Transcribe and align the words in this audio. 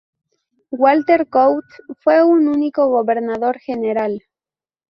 Walter 0.71 1.25
Coutts 1.29 1.75
fue 2.03 2.21
su 2.21 2.27
único 2.31 2.87
Gobernador 2.87 3.59
General. 3.59 4.19